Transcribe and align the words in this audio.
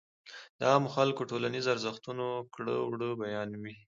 د 0.59 0.61
عامو 0.71 0.89
خلکو 0.95 1.27
ټولنيز 1.31 1.65
ارزښتونه 1.73 2.25
،کړه 2.53 2.75
وړه 2.89 3.09
بيان 3.23 3.49
وي. 3.61 3.73